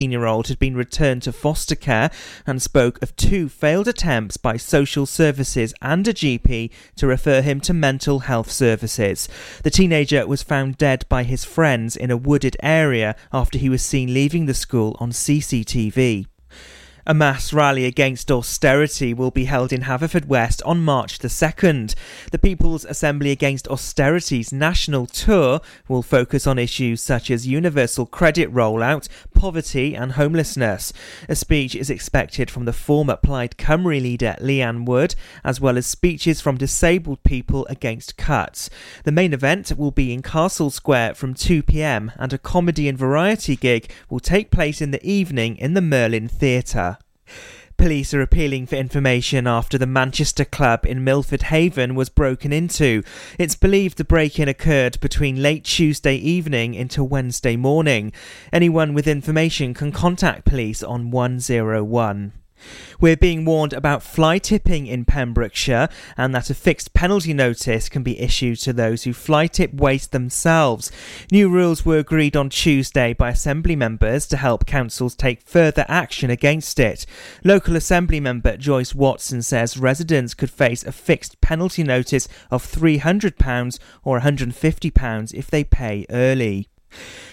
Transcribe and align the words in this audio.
year 0.00 0.24
old 0.24 0.48
had 0.48 0.58
been 0.58 0.74
returned 0.74 1.22
to 1.22 1.30
foster 1.30 1.74
care 1.74 2.10
and 2.46 2.62
spoke 2.62 3.00
of 3.02 3.14
two 3.16 3.50
failed 3.50 3.86
attempts 3.86 4.38
by 4.38 4.56
social 4.56 5.04
services 5.04 5.74
and 5.82 6.08
a 6.08 6.14
GP 6.14 6.70
to 6.96 7.06
refer 7.06 7.42
him 7.42 7.60
to 7.60 7.74
mental 7.74 8.20
health 8.20 8.50
services. 8.50 9.28
The 9.62 9.70
teenager 9.70 10.26
was 10.26 10.42
found 10.42 10.78
dead 10.78 11.04
by 11.10 11.24
his 11.24 11.44
friends 11.44 11.96
in 11.96 12.10
a 12.10 12.16
wooded 12.16 12.56
area 12.62 13.14
after 13.30 13.58
he 13.58 13.68
was 13.68 13.82
seen 13.82 14.14
leaving 14.14 14.46
the 14.46 14.54
school 14.54 14.96
on 15.00 15.10
CCTV. 15.10 16.26
A 17.10 17.14
mass 17.20 17.52
rally 17.52 17.86
against 17.86 18.30
austerity 18.30 19.12
will 19.12 19.32
be 19.32 19.46
held 19.46 19.72
in 19.72 19.80
Haverfordwest 19.80 20.62
on 20.64 20.80
March 20.80 21.18
the 21.18 21.26
2nd. 21.26 21.96
The 22.30 22.38
People's 22.38 22.84
Assembly 22.84 23.32
Against 23.32 23.66
Austerity's 23.66 24.52
national 24.52 25.06
tour 25.06 25.60
will 25.88 26.04
focus 26.04 26.46
on 26.46 26.56
issues 26.56 27.02
such 27.02 27.28
as 27.28 27.48
universal 27.48 28.06
credit 28.06 28.48
rollout, 28.54 29.08
poverty, 29.34 29.96
and 29.96 30.12
homelessness. 30.12 30.92
A 31.28 31.34
speech 31.34 31.74
is 31.74 31.90
expected 31.90 32.48
from 32.48 32.64
the 32.64 32.72
former 32.72 33.16
Plaid 33.16 33.56
Cymru 33.56 34.00
leader 34.00 34.36
Leanne 34.40 34.86
Wood, 34.86 35.16
as 35.42 35.60
well 35.60 35.76
as 35.76 35.88
speeches 35.88 36.40
from 36.40 36.58
disabled 36.58 37.24
people 37.24 37.66
against 37.66 38.16
cuts. 38.16 38.70
The 39.02 39.10
main 39.10 39.32
event 39.32 39.76
will 39.76 39.90
be 39.90 40.12
in 40.12 40.22
Castle 40.22 40.70
Square 40.70 41.14
from 41.14 41.34
2 41.34 41.64
pm, 41.64 42.12
and 42.20 42.32
a 42.32 42.38
comedy 42.38 42.88
and 42.88 42.96
variety 42.96 43.56
gig 43.56 43.90
will 44.08 44.20
take 44.20 44.52
place 44.52 44.80
in 44.80 44.92
the 44.92 45.04
evening 45.04 45.56
in 45.56 45.74
the 45.74 45.82
Merlin 45.82 46.28
Theatre. 46.28 46.98
Police 47.80 48.12
are 48.12 48.20
appealing 48.20 48.66
for 48.66 48.76
information 48.76 49.46
after 49.46 49.78
the 49.78 49.86
Manchester 49.86 50.44
club 50.44 50.84
in 50.84 51.02
Milford 51.02 51.44
Haven 51.44 51.94
was 51.94 52.10
broken 52.10 52.52
into. 52.52 53.02
It's 53.38 53.56
believed 53.56 53.96
the 53.96 54.04
break 54.04 54.38
in 54.38 54.48
occurred 54.48 55.00
between 55.00 55.40
late 55.40 55.64
Tuesday 55.64 56.16
evening 56.16 56.74
into 56.74 57.02
Wednesday 57.02 57.56
morning. 57.56 58.12
Anyone 58.52 58.92
with 58.92 59.08
information 59.08 59.72
can 59.72 59.92
contact 59.92 60.44
police 60.44 60.82
on 60.82 61.10
101. 61.10 62.32
We're 63.00 63.16
being 63.16 63.44
warned 63.44 63.72
about 63.72 64.02
fly 64.02 64.38
tipping 64.38 64.86
in 64.86 65.04
Pembrokeshire 65.04 65.88
and 66.16 66.34
that 66.34 66.50
a 66.50 66.54
fixed 66.54 66.92
penalty 66.94 67.32
notice 67.32 67.88
can 67.88 68.02
be 68.02 68.20
issued 68.20 68.58
to 68.60 68.72
those 68.72 69.04
who 69.04 69.12
fly 69.12 69.46
tip 69.46 69.72
waste 69.74 70.12
themselves. 70.12 70.90
New 71.30 71.48
rules 71.48 71.84
were 71.84 71.98
agreed 71.98 72.36
on 72.36 72.50
Tuesday 72.50 73.12
by 73.12 73.30
Assembly 73.30 73.76
members 73.76 74.26
to 74.26 74.36
help 74.36 74.66
councils 74.66 75.14
take 75.14 75.42
further 75.42 75.84
action 75.88 76.30
against 76.30 76.78
it. 76.78 77.06
Local 77.44 77.76
Assembly 77.76 78.20
member 78.20 78.56
Joyce 78.56 78.94
Watson 78.94 79.42
says 79.42 79.78
residents 79.78 80.34
could 80.34 80.50
face 80.50 80.84
a 80.84 80.92
fixed 80.92 81.40
penalty 81.40 81.82
notice 81.82 82.28
of 82.50 82.64
£300 82.64 83.78
or 84.04 84.20
£150 84.20 85.34
if 85.34 85.50
they 85.50 85.64
pay 85.64 86.06
early. 86.10 86.68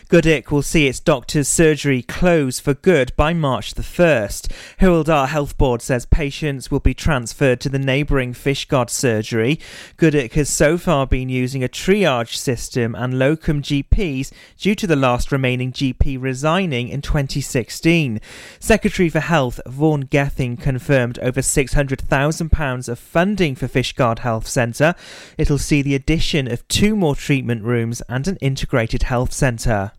Goodwick 0.10 0.52
will 0.52 0.62
see 0.62 0.88
its 0.88 1.02
doctor's 1.02 1.50
surgery 1.50 2.02
close 2.02 2.62
for 2.62 2.74
good 2.74 3.12
by 3.18 3.34
March 3.34 3.74
the 3.74 3.82
1st. 3.82 4.48
Hywel 4.80 5.04
Dda 5.04 5.28
Health 5.28 5.58
Board 5.58 5.82
says 5.82 6.06
patients 6.06 6.72
will 6.72 6.80
be 6.80 6.94
transferred 6.94 7.60
to 7.60 7.68
the 7.68 7.78
neighbouring 7.78 8.32
Fishguard 8.32 8.90
surgery. 8.90 9.60
Goodwick 9.98 10.36
has 10.36 10.48
so 10.48 10.78
far 10.78 11.06
been 11.06 11.28
using 11.28 11.62
a 11.62 11.68
triage 11.68 12.38
system 12.38 12.96
and 12.96 13.20
locum 13.20 13.62
GPs 13.62 14.32
due 14.58 14.76
to 14.76 14.88
the 14.88 14.96
last 14.96 15.30
remaining 15.30 15.74
GP 15.74 16.22
resigning 16.22 16.88
in 16.88 17.02
2016. 17.02 18.22
Secretary 18.62 19.10
for 19.10 19.20
Health 19.20 19.60
Vaughan 19.68 20.06
Gething 20.06 20.56
confirmed 20.56 21.20
over 21.20 21.42
£600,000 21.42 22.88
of 22.88 22.98
funding 22.98 23.56
for 23.56 23.68
Fishguard 23.68 24.20
Health 24.20 24.48
Centre. 24.48 24.96
It'll 25.38 25.58
see 25.58 25.82
the 25.82 25.96
addition 25.96 26.50
of 26.50 26.66
two 26.70 26.96
more 26.96 27.18
treatment 27.18 27.66
rooms 27.66 28.02
and 28.08 28.26
an 28.30 28.38
integrated 28.38 29.04
health 29.04 29.34
centre. 29.34 29.92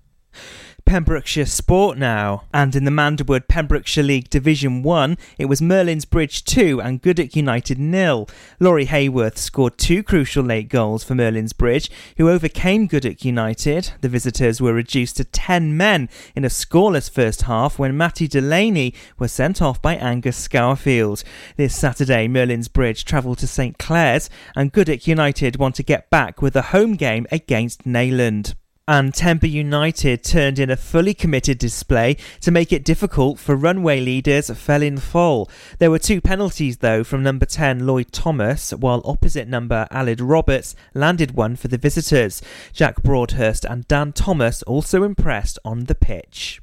Pembrokeshire 0.89 1.45
Sport 1.45 1.99
now. 1.99 2.45
And 2.55 2.75
in 2.75 2.85
the 2.85 2.91
Manderwood 2.91 3.47
Pembrokeshire 3.47 4.03
League 4.03 4.31
Division 4.31 4.83
1, 4.83 5.19
it 5.37 5.45
was 5.45 5.61
Merlin's 5.61 6.07
Bridge 6.07 6.45
2 6.45 6.81
and 6.81 7.03
Goodwick 7.03 7.37
United 7.37 7.79
nil. 7.79 8.27
Laurie 8.59 8.87
Hayworth 8.87 9.37
scored 9.37 9.77
two 9.77 10.03
crucial 10.03 10.43
late 10.43 10.71
goals 10.71 11.05
for 11.05 11.15
Merlin's 11.15 11.53
Bridge, 11.53 11.91
who 12.17 12.31
overcame 12.31 12.87
Goodwick 12.87 13.23
United. 13.23 13.93
The 14.01 14.09
visitors 14.09 14.63
were 14.63 14.73
reduced 14.73 15.19
to 15.19 15.25
10 15.25 15.77
men 15.77 16.09
in 16.35 16.47
a 16.47 16.49
scoreless 16.49 17.11
first 17.11 17.43
half 17.43 17.79
when 17.79 17.95
Matty 17.95 18.27
Delaney 18.27 18.95
was 19.19 19.31
sent 19.31 19.61
off 19.61 19.83
by 19.83 19.95
Angus 19.95 20.39
Scourfield. 20.39 21.23
This 21.57 21.77
Saturday, 21.77 22.29
Merlin's 22.29 22.69
Bridge 22.69 23.05
travelled 23.05 23.39
to 23.41 23.47
St 23.47 23.77
Clears 23.77 24.31
and 24.57 24.73
Goodwick 24.73 25.07
United 25.07 25.57
want 25.57 25.75
to 25.75 25.83
get 25.83 26.09
back 26.09 26.41
with 26.41 26.57
a 26.57 26.63
home 26.73 26.95
game 26.95 27.27
against 27.31 27.85
Neyland 27.85 28.55
and 28.89 29.13
Tenby 29.13 29.51
United 29.51 30.25
turned 30.25 30.59
in 30.59 30.71
a 30.71 30.77
fully 30.77 31.13
committed 31.13 31.59
display 31.59 32.17
to 32.41 32.51
make 32.51 32.73
it 32.73 32.85
difficult 32.85 33.39
for 33.39 33.55
runway 33.55 34.01
leaders 34.01 34.49
Felinfoel. 34.49 35.49
There 35.79 35.91
were 35.91 35.99
two 35.99 36.23
penalties 36.23 36.79
though 36.79 37.05
from 37.05 37.23
number 37.23 37.45
10 37.45 37.87
Lloyd 37.87 38.13
Thomas, 38.13 38.71
while 38.71 39.03
opposite 39.05 39.47
number 39.47 39.87
Aled 39.93 40.21
Roberts 40.23 40.75
landed 40.95 41.33
one 41.33 41.55
for 41.55 41.69
the 41.69 41.77
visitors. 41.77 42.41
Jack 42.73 43.03
Broadhurst 43.03 43.67
and 43.67 43.87
Dan 43.89 44.13
Thomas 44.13 44.63
also 44.63 45.03
impressed 45.03 45.59
on 45.67 45.85
the 45.85 45.95
pitch. 45.95 46.63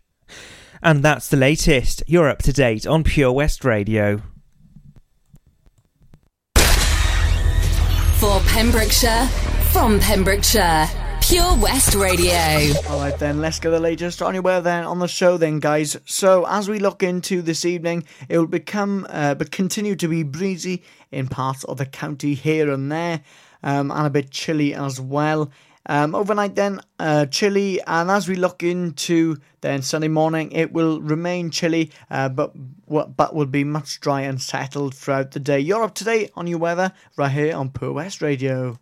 And 0.82 1.04
that's 1.04 1.30
the 1.30 1.38
latest. 1.38 2.02
You're 2.08 2.30
up 2.30 2.40
to 2.40 2.52
date 2.52 2.88
on 2.88 3.04
Pure 3.04 3.34
West 3.34 3.64
Radio. 3.64 4.24
For 8.18 8.40
Pembrokeshire, 8.48 9.28
from 9.72 10.00
Pembrokeshire. 10.00 11.05
Pure 11.28 11.58
West 11.58 11.96
Radio. 11.96 12.36
All 12.88 13.00
right, 13.00 13.18
then, 13.18 13.42
let's 13.42 13.60
get 13.60 13.72
the 13.72 13.80
latest 13.80 14.22
on 14.22 14.30
anywhere 14.30 14.62
then 14.62 14.84
on 14.84 15.00
the 15.00 15.08
show, 15.08 15.38
then, 15.38 15.60
guys. 15.60 15.98
So, 16.06 16.46
as 16.48 16.70
we 16.70 16.78
look 16.78 17.02
into 17.02 17.42
this 17.42 17.66
evening, 17.66 18.04
it 18.30 18.38
will 18.38 18.46
become, 18.46 19.08
uh, 19.10 19.34
but 19.34 19.50
continue 19.50 19.96
to 19.96 20.08
be 20.08 20.22
breezy 20.22 20.84
in 21.12 21.28
parts 21.28 21.64
of 21.64 21.80
the 21.80 21.88
county 21.88 22.36
here 22.36 22.70
and 22.70 22.92
there, 22.92 23.22
um, 23.64 23.90
and 23.90 24.06
a 24.06 24.12
bit 24.12 24.30
chilly 24.30 24.76
as 24.76 25.02
well. 25.02 25.50
Um, 25.88 26.14
overnight, 26.14 26.54
then, 26.54 26.80
uh, 27.00 27.26
chilly, 27.26 27.82
and 27.88 28.12
as 28.12 28.28
we 28.28 28.36
look 28.36 28.62
into 28.62 29.38
then 29.62 29.82
Sunday 29.82 30.10
morning, 30.10 30.52
it 30.52 30.74
will 30.74 31.02
remain 31.02 31.50
chilly, 31.50 31.92
uh, 32.12 32.30
but 32.30 32.52
but 32.88 33.34
will 33.34 33.48
be 33.48 33.64
much 33.64 34.00
dry 34.00 34.22
and 34.22 34.40
settled 34.40 34.94
throughout 34.94 35.32
the 35.32 35.40
day. 35.40 35.60
You're 35.60 35.82
up 35.82 35.96
to 35.96 36.04
date 36.04 36.30
on 36.36 36.46
your 36.46 36.60
weather 36.60 36.92
right 37.18 37.32
here 37.32 37.56
on 37.56 37.72
Pure 37.72 37.94
West 37.94 38.22
Radio. 38.22 38.78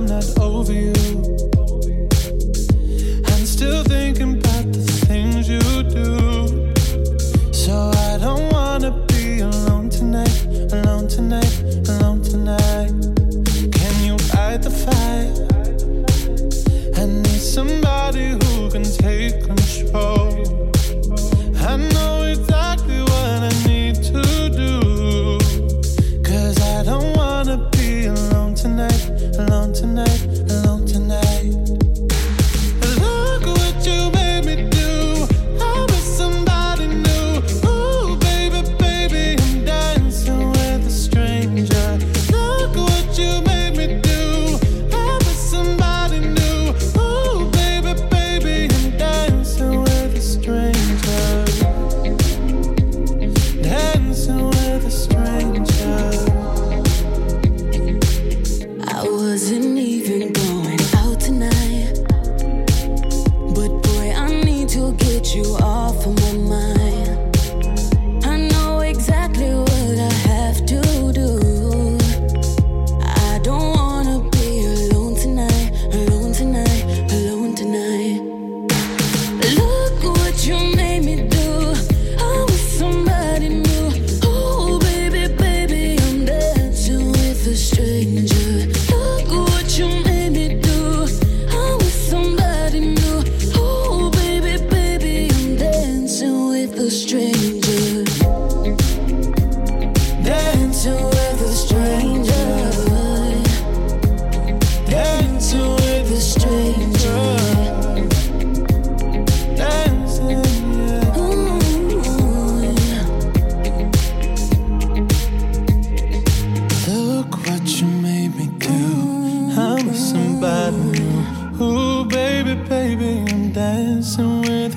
I'm 0.00 0.06
not 0.06 0.38
over 0.40 0.72
you. 0.72 0.94
I'm 3.26 3.44
still 3.44 3.84
thinking 3.84 4.09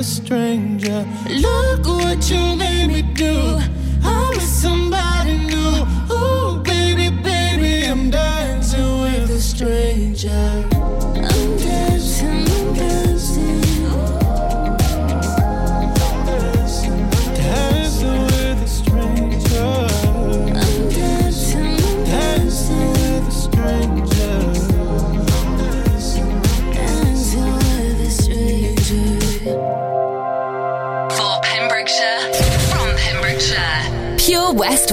stranger. 0.04 1.06
Look 1.30 1.53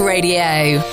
Radio. 0.01 0.90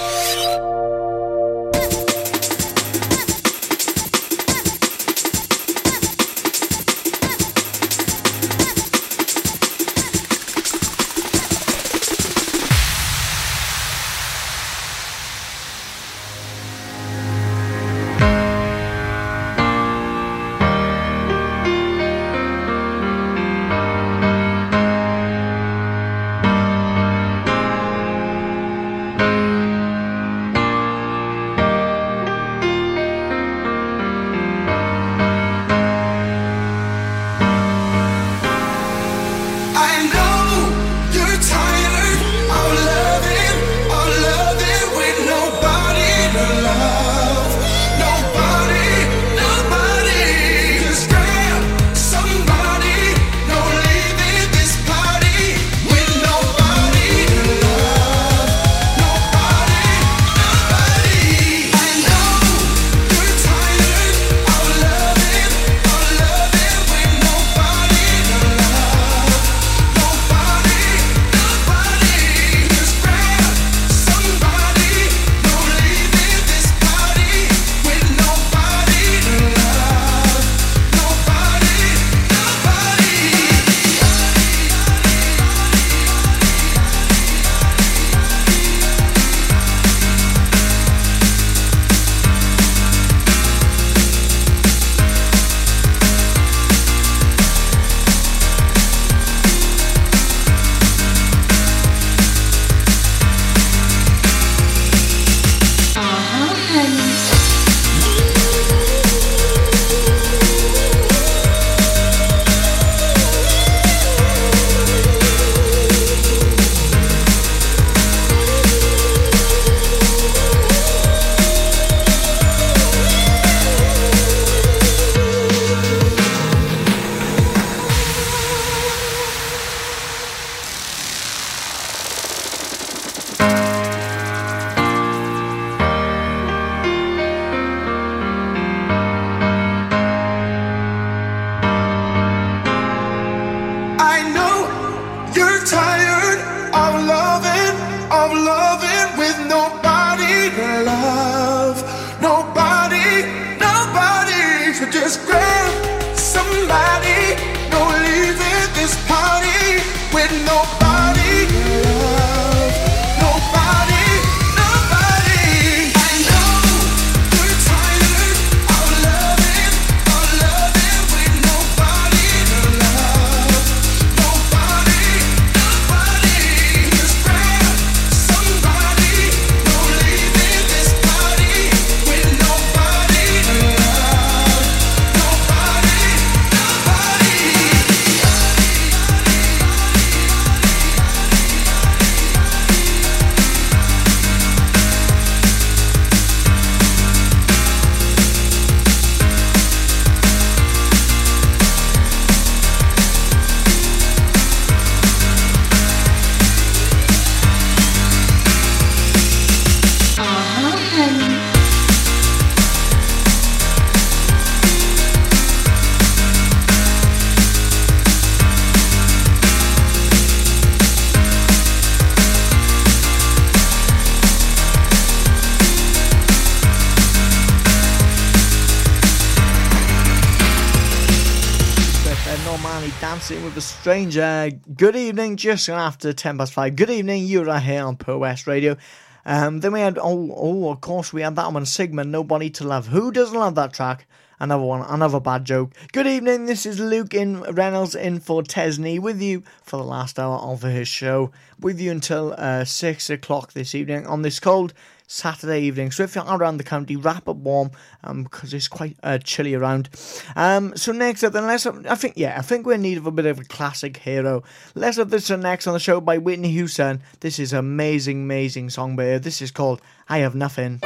Stranger. 233.88 234.50
Good 234.76 234.97
evening, 234.97 235.38
just 235.38 235.66
after 235.71 236.12
10 236.12 236.37
past 236.37 236.52
5. 236.52 236.76
Good 236.76 236.90
evening, 236.90 237.25
you're 237.25 237.59
here 237.59 237.83
on 237.83 237.97
Pure 237.97 238.18
West 238.18 238.47
Radio. 238.47 238.76
Um, 239.25 239.61
then 239.61 239.73
we 239.73 239.80
had, 239.80 239.97
oh, 239.97 240.30
oh, 240.37 240.68
of 240.68 240.83
course, 240.83 241.11
we 241.11 241.23
had 241.23 241.37
that 241.37 241.50
one, 241.54 241.64
Sigma, 241.64 242.04
Nobody 242.04 242.50
to 242.50 242.64
Love. 242.64 242.88
Who 242.88 243.11
doesn't 243.11 243.38
love 243.38 243.54
that 243.54 243.73
track? 243.73 244.07
Another 244.38 244.62
one, 244.62 244.83
another 244.83 245.21
bad 245.21 245.47
joke. 245.47 245.73
Good 245.92 246.07
evening, 246.07 246.45
this 246.45 246.66
is 246.66 246.78
Luke 246.78 247.14
in 247.14 247.40
Reynolds 247.40 247.95
in 247.95 248.21
for 248.21 248.42
Tesni 248.42 249.00
with 249.00 249.23
you 249.23 249.42
for 249.62 249.78
the 249.78 249.85
last 249.85 250.18
hour 250.18 250.37
of 250.37 250.61
his 250.61 250.87
show. 250.87 251.30
With 251.59 251.80
you 251.80 251.90
until 251.90 252.35
uh, 252.37 252.66
6 252.66 253.09
o'clock 253.09 253.54
this 253.54 253.75
evening 253.75 254.07
on 254.07 254.21
this 254.21 254.38
cold 254.38 254.75
Saturday 255.09 255.62
evening. 255.62 255.91
So 255.91 256.05
if 256.05 256.15
you're 256.15 256.25
around 256.25 256.59
the 256.59 256.65
county, 256.65 256.95
wrap 256.95 257.29
up 257.29 257.37
warm 257.37 257.71
um, 258.05 258.23
because 258.23 258.55
it's 258.55 258.69
quite 258.69 258.97
uh, 259.03 259.19
chilly 259.19 259.55
around. 259.55 259.88
Um, 260.37 260.77
so 260.77 260.93
next 260.93 261.25
up, 261.25 261.33
then 261.33 261.47
let's 261.47 261.67
I 261.67 261.97
think 261.97 262.15
yeah, 262.17 262.37
I 262.38 262.43
think 262.43 262.67
we're 262.67 262.75
in 262.75 262.83
need 262.83 262.99
of 262.99 263.07
a 263.07 263.11
bit 263.11 263.27
of 263.27 263.41
a 263.41 263.45
classic 263.45 263.97
hero. 263.97 264.45
Let's 264.75 264.99
have 264.99 265.11
this 265.11 265.31
next 265.31 265.67
on 265.67 265.73
the 265.73 265.81
show 265.81 266.00
by 266.00 266.19
Whitney 266.19 266.50
Houston. 266.53 267.03
This 267.21 267.38
is 267.38 267.53
amazing, 267.53 268.23
amazing 268.23 268.71
song 268.71 268.95
by 268.95 269.05
her. 269.07 269.19
This 269.19 269.43
is 269.43 269.50
called 269.50 269.81
"I 270.09 270.19
Have 270.19 270.35
Nothing." 270.35 270.81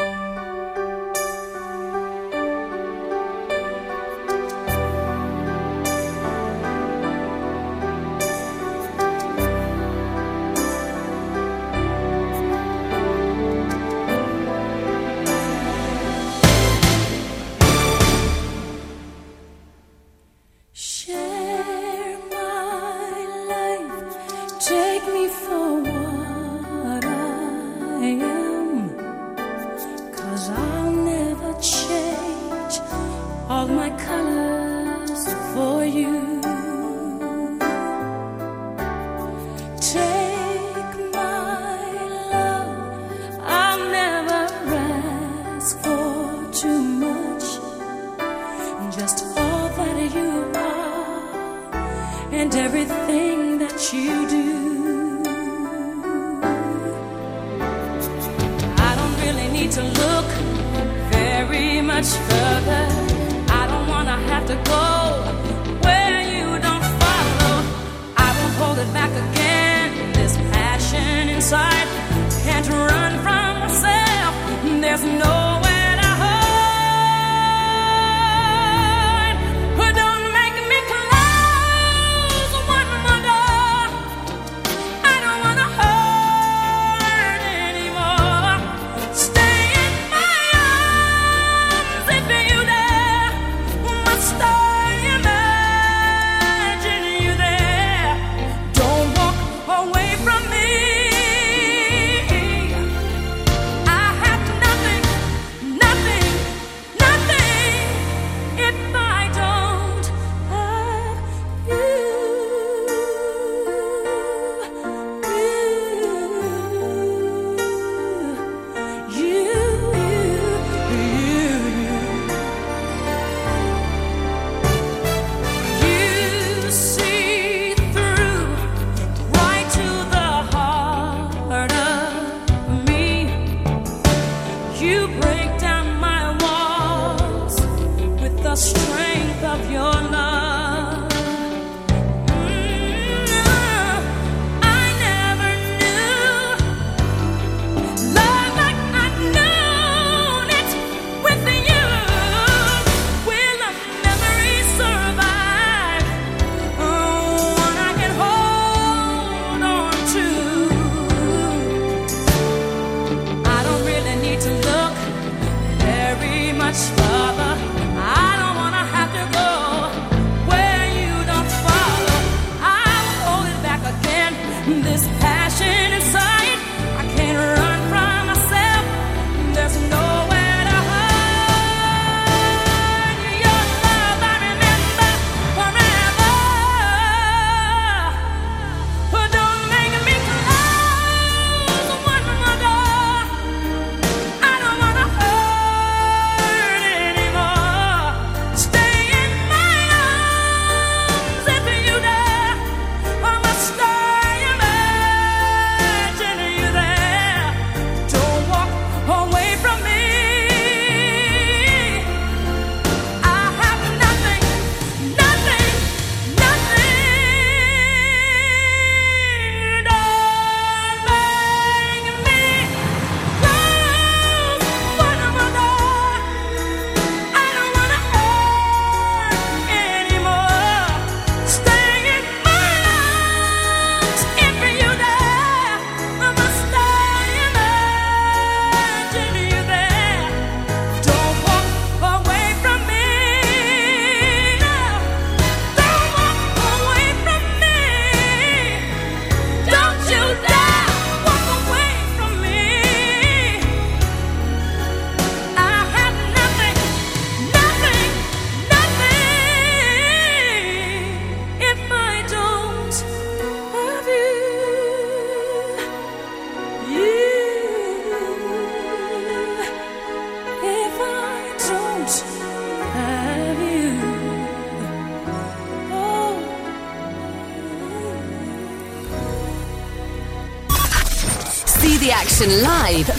of 139.53 139.71
your 139.71 140.02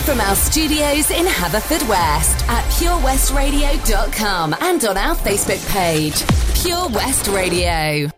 from 0.03 0.19
our 0.19 0.35
studios 0.35 1.11
in 1.11 1.25
Haverfordwest 1.25 2.47
at 2.49 2.63
purewestradio.com 2.71 4.55
and 4.59 4.85
on 4.85 4.97
our 4.97 5.15
Facebook 5.15 5.65
page, 5.71 6.23
Pure 6.61 6.89
West 6.89 7.27
Radio. 7.29 8.12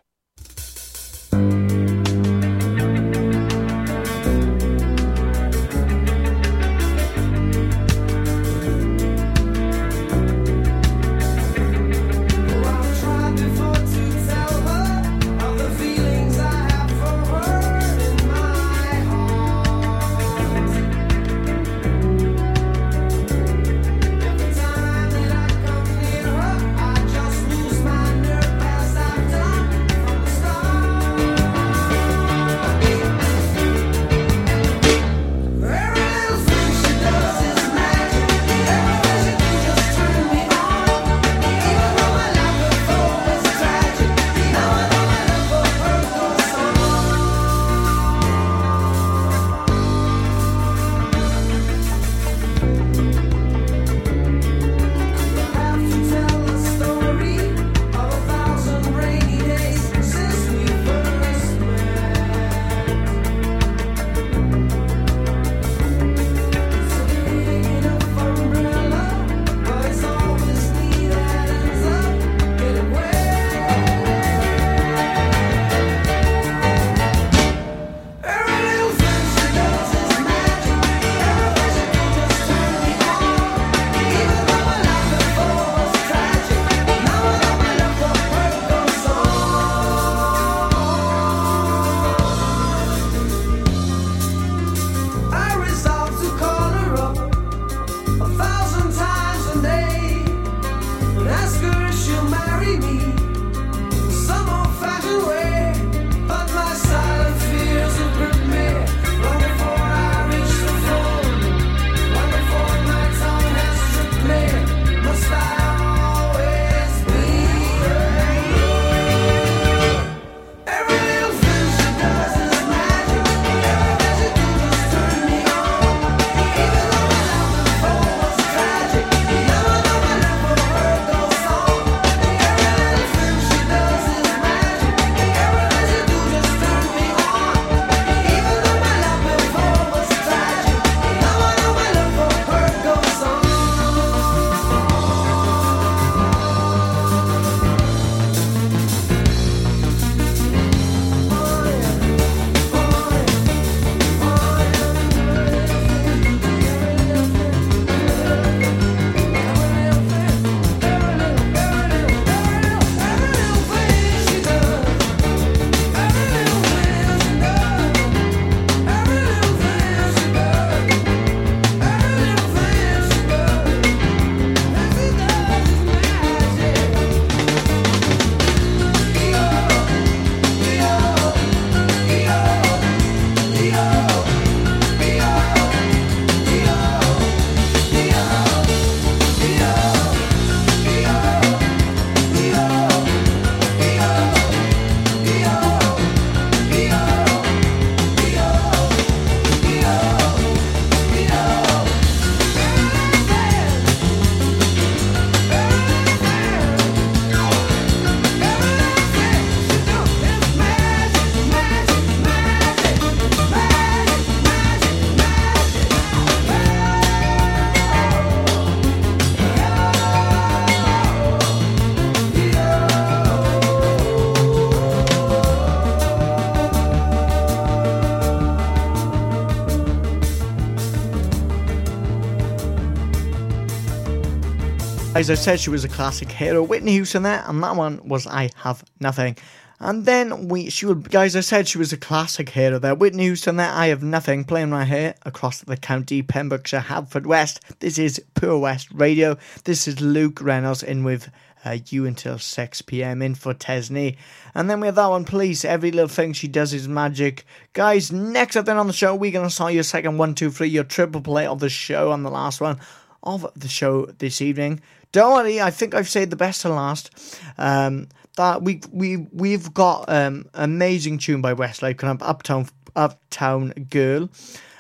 As 235.16 235.30
I 235.30 235.36
said, 235.36 235.62
she 235.62 235.70
was 235.70 235.86
a 235.86 235.88
classic 235.88 236.30
hero. 236.30 236.62
Whitney 236.62 236.92
Houston 236.92 237.24
there, 237.24 237.42
and 237.48 237.64
that 237.64 237.78
one 237.78 238.06
was 238.06 238.28
I 238.28 238.50
Have 238.58 238.84
Nothing. 239.00 239.38
And 239.80 240.06
then 240.06 240.50
we, 240.50 240.70
she 240.70 240.86
would, 240.86 241.10
guys, 241.10 241.38
I 241.38 241.40
said 241.40 241.70
she 241.70 241.78
was 241.78 241.94
a 241.94 241.98
classic 241.98 242.50
hero 242.50 242.80
there. 242.80 242.96
Whitney 242.96 243.24
Houston 243.24 243.56
there, 243.56 243.72
I 243.72 243.88
Have 243.88 244.04
Nothing, 244.04 244.44
playing 244.44 244.72
right 244.72 244.86
here 244.86 245.16
across 245.26 245.62
the 245.62 245.78
county, 245.78 246.22
Pembrokeshire, 246.22 246.84
West. 247.24 247.62
This 247.80 247.98
is 247.98 248.22
Pure 248.34 248.60
West 248.60 248.92
Radio. 248.92 249.38
This 249.64 249.88
is 249.88 250.02
Luke 250.02 250.42
Reynolds 250.42 250.84
in 250.84 251.06
with 251.06 251.32
uh, 251.64 251.78
you 251.88 252.06
until 252.06 252.38
6 252.38 252.82
pm 252.82 253.22
in 253.22 253.36
for 253.36 253.54
Tesni. 253.54 254.18
And 254.54 254.70
then 254.70 254.82
we 254.82 254.88
have 254.88 254.96
that 254.96 255.08
one, 255.08 255.24
Police. 255.24 255.64
Every 255.64 255.92
little 255.92 256.10
thing 256.10 256.34
she 256.34 256.50
does 256.50 256.74
is 256.74 256.90
magic. 256.90 257.46
Guys, 257.72 258.12
next 258.12 258.58
up 258.58 258.66
then 258.66 258.76
on 258.76 258.88
the 258.88 258.94
show, 258.94 259.16
we're 259.16 259.32
going 259.32 259.48
to 259.48 259.54
start 259.54 259.72
your 259.72 259.84
second 259.84 260.18
one, 260.18 260.36
two, 260.36 260.52
three, 260.52 260.68
your 260.68 260.84
triple 260.84 261.22
play 261.22 261.48
of 261.48 261.62
the 261.62 261.70
show 261.70 262.12
on 262.12 262.24
the 262.24 262.30
last 262.30 262.60
one 262.60 262.82
of 263.26 263.48
the 263.56 263.68
show 263.68 264.06
this 264.06 264.42
evening. 264.42 264.82
Don't 265.16 265.32
worry, 265.32 265.62
I 265.62 265.72
think 265.72 265.96
I've 265.96 266.10
saved 266.10 266.30
the 266.30 266.36
best 266.36 266.64
to 266.64 266.70
last. 266.70 267.40
Um, 267.58 268.10
that 268.36 268.64
we 268.64 268.82
we 268.92 269.16
we've 269.32 269.74
got 269.74 270.10
um 270.10 270.50
amazing 270.54 271.20
tune 271.20 271.40
by 271.40 271.54
Westlife 271.54 272.04
of 272.04 272.22
Uptown 272.22 272.68
Uptown 272.98 273.70
Girl, 273.90 274.28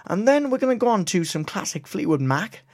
and 0.07 0.27
then 0.27 0.49
we're 0.49 0.57
gonna 0.57 0.75
go 0.75 0.89
on 0.89 1.05
to 1.05 1.23
some 1.23 1.45
classic 1.45 1.87
Fleetwood 1.87 2.19
Mac. 2.19 2.64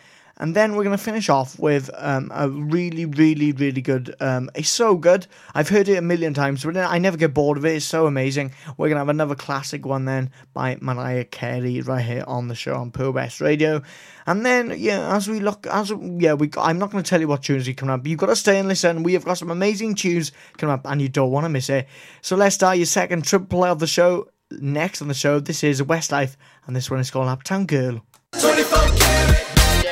And 0.42 0.56
then 0.56 0.76
we're 0.76 0.84
going 0.84 0.98
to 0.98 1.04
finish 1.04 1.30
off 1.30 1.60
with 1.60 1.92
um, 1.94 2.32
a 2.34 2.50
really, 2.50 3.06
really, 3.06 3.52
really 3.52 3.82
good. 3.82 4.16
Um, 4.20 4.50
it's 4.56 4.72
so 4.72 4.96
good. 4.96 5.28
I've 5.54 5.70
heard 5.70 5.88
it 5.88 5.98
a 5.98 6.02
million 6.02 6.34
times, 6.34 6.66
but 6.66 6.76
I 6.76 6.98
never 6.98 7.16
get 7.16 7.36
bored 7.36 7.60
of 7.60 7.66
it. 7.66 7.76
It's 7.76 7.86
so 7.86 8.08
amazing. 8.08 8.52
We're 8.76 8.88
going 8.88 8.96
to 8.96 9.02
have 9.02 9.10
another 9.10 9.36
classic 9.36 9.86
one 9.86 10.06
then 10.06 10.32
by 10.56 10.80
Mariah 10.82 11.26
Carey 11.26 11.80
right 11.82 12.04
here 12.04 12.24
on 12.26 12.48
the 12.48 12.56
show 12.56 12.74
on 12.74 12.90
Pure 12.90 13.12
West 13.12 13.40
Radio. 13.40 13.84
And 14.26 14.44
then, 14.44 14.74
yeah, 14.76 15.16
as 15.16 15.30
we 15.30 15.40
look, 15.40 15.68
as 15.68 15.94
yeah, 16.18 16.34
we 16.34 16.50
I'm 16.58 16.80
not 16.80 16.90
going 16.90 17.04
to 17.04 17.10
tell 17.10 17.22
you 17.22 17.28
what 17.28 17.44
tunes 17.44 17.68
are 17.68 17.74
coming 17.74 17.94
up, 17.94 18.02
but 18.02 18.10
you've 18.10 18.20
got 18.20 18.28
to 18.28 18.36
stay 18.36 18.58
and 18.58 18.68
listen. 18.68 19.04
We 19.04 19.14
have 19.14 19.26
got 19.26 19.38
some 19.38 19.52
amazing 19.52 19.94
tunes 19.94 20.32
coming 20.58 20.74
up, 20.74 20.88
and 20.88 21.00
you 21.00 21.08
don't 21.08 21.30
want 21.30 21.46
to 21.46 21.50
miss 21.50 21.70
it. 21.70 21.88
So 22.22 22.36
let's 22.36 22.56
start 22.56 22.78
your 22.78 22.88
second 22.88 23.26
triple 23.26 23.60
play 23.60 23.70
of 23.70 23.78
the 23.78 23.86
show. 23.86 24.28
Next 24.50 25.04
on 25.04 25.08
the 25.08 25.14
show, 25.14 25.40
this 25.40 25.64
is 25.64 25.84
Westlife, 25.84 26.36
and 26.66 26.76
this 26.76 26.90
one 26.90 27.00
is 27.00 27.12
called 27.12 27.28
Uptown 27.28 27.68
Girl. 27.68 28.02
24 28.40 28.91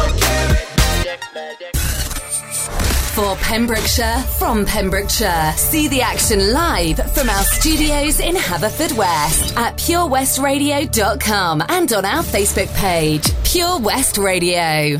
For 3.16 3.34
Pembrokeshire, 3.38 4.18
from 4.38 4.66
Pembrokeshire. 4.66 5.54
See 5.56 5.88
the 5.88 6.02
action 6.02 6.52
live 6.52 6.98
from 7.14 7.30
our 7.30 7.44
studios 7.44 8.20
in 8.20 8.36
Haverfordwest 8.36 9.56
at 9.56 9.78
purewestradio.com 9.78 11.64
and 11.70 11.94
on 11.94 12.04
our 12.04 12.24
Facebook 12.24 12.68
page, 12.76 13.32
Pure 13.46 13.80
West 13.80 14.18
Radio. 14.18 15.00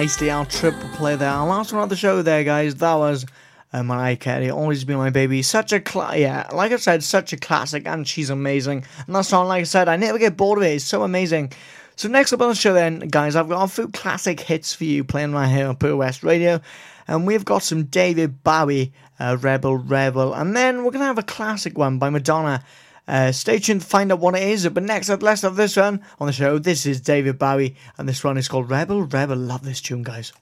nicely 0.00 0.30
our 0.30 0.46
triple 0.46 0.88
play 0.94 1.14
there. 1.14 1.28
Our 1.28 1.46
last 1.46 1.74
one 1.74 1.82
of 1.82 1.90
the 1.90 1.94
show 1.94 2.22
there, 2.22 2.42
guys. 2.42 2.76
That 2.76 2.94
was 2.94 3.26
uh, 3.74 3.82
Mariah 3.82 4.16
Carey, 4.16 4.50
Always 4.50 4.82
Be 4.82 4.94
My 4.94 5.10
Baby. 5.10 5.42
Such 5.42 5.74
a, 5.74 5.82
cl- 5.86 6.16
yeah, 6.16 6.48
like 6.54 6.72
I 6.72 6.76
said, 6.76 7.04
such 7.04 7.34
a 7.34 7.36
classic, 7.36 7.86
and 7.86 8.08
she's 8.08 8.30
amazing. 8.30 8.86
And 9.06 9.14
that 9.14 9.26
song, 9.26 9.48
like 9.48 9.60
I 9.60 9.64
said, 9.64 9.90
I 9.90 9.96
never 9.96 10.16
get 10.18 10.38
bored 10.38 10.56
of 10.56 10.64
it. 10.64 10.76
It's 10.76 10.86
so 10.86 11.02
amazing. 11.02 11.52
So 11.96 12.08
next 12.08 12.32
up 12.32 12.40
on 12.40 12.48
the 12.48 12.54
show 12.54 12.72
then, 12.72 13.00
guys, 13.00 13.36
I've 13.36 13.50
got 13.50 13.62
a 13.62 13.68
few 13.68 13.88
classic 13.88 14.40
hits 14.40 14.72
for 14.72 14.84
you 14.84 15.04
playing 15.04 15.32
right 15.32 15.50
here 15.54 15.66
on 15.66 15.76
Pure 15.76 15.96
West 15.96 16.22
Radio. 16.22 16.62
And 17.06 17.26
we've 17.26 17.44
got 17.44 17.62
some 17.62 17.82
David 17.84 18.42
Bowie, 18.42 18.94
uh, 19.18 19.36
Rebel 19.38 19.76
Rebel. 19.76 20.32
And 20.32 20.56
then 20.56 20.78
we're 20.78 20.92
going 20.92 21.00
to 21.00 21.04
have 21.08 21.18
a 21.18 21.22
classic 21.22 21.76
one 21.76 21.98
by 21.98 22.08
Madonna. 22.08 22.64
Uh, 23.10 23.32
stay 23.32 23.58
tuned 23.58 23.80
to 23.80 23.86
find 23.86 24.12
out 24.12 24.20
what 24.20 24.36
it 24.36 24.42
is. 24.44 24.68
But 24.68 24.84
next, 24.84 25.10
up, 25.10 25.20
last 25.20 25.42
of 25.42 25.56
this 25.56 25.76
one 25.76 26.00
on 26.20 26.28
the 26.28 26.32
show, 26.32 26.60
this 26.60 26.86
is 26.86 27.00
David 27.00 27.40
Bowie, 27.40 27.74
and 27.98 28.08
this 28.08 28.22
one 28.22 28.38
is 28.38 28.46
called 28.46 28.70
Rebel. 28.70 29.02
Rebel, 29.02 29.36
love 29.36 29.64
this 29.64 29.80
tune, 29.80 30.04
guys. 30.04 30.32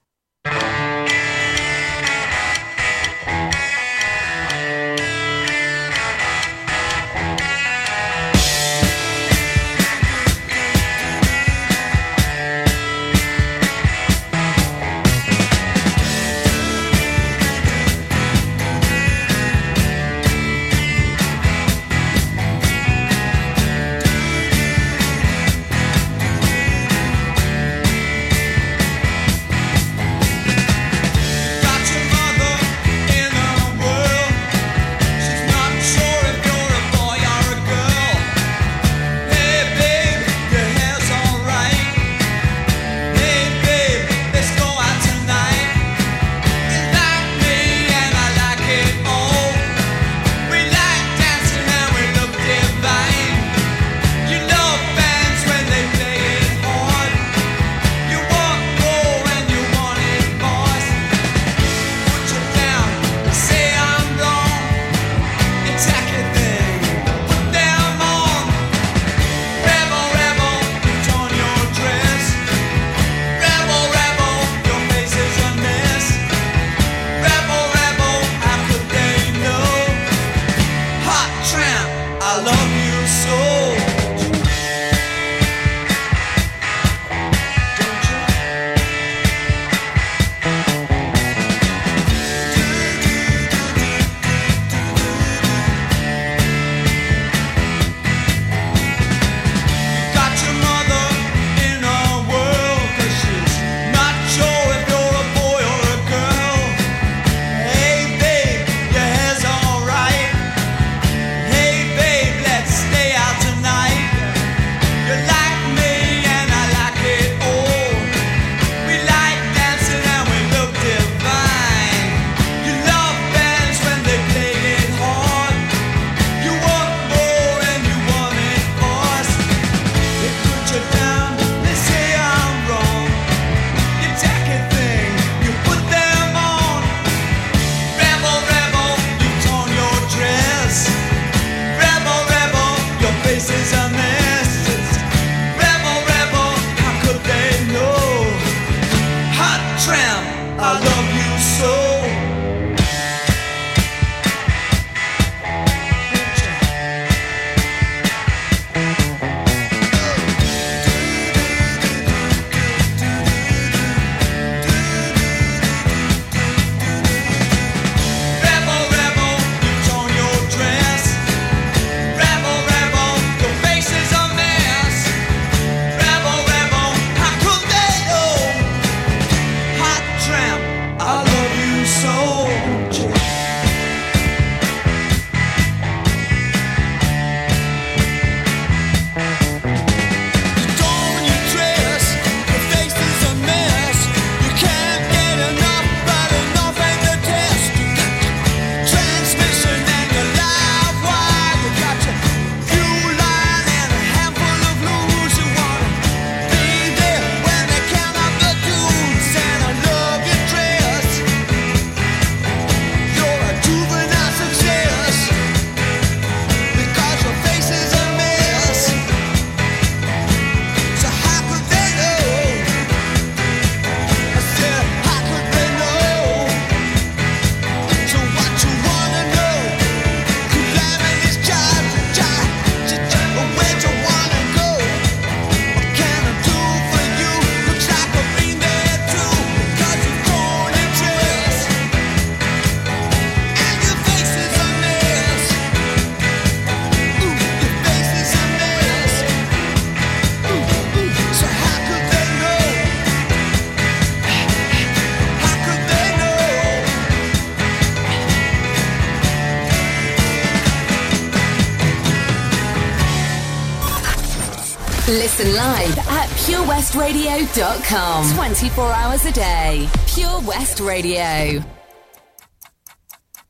purewestradio.com. 266.88 268.34
24 268.34 268.92
hours 268.92 269.24
a 269.26 269.32
day. 269.32 269.88
Pure 270.06 270.40
West 270.46 270.80
Radio. 270.80 271.62